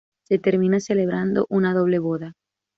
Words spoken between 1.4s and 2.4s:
una doble boda.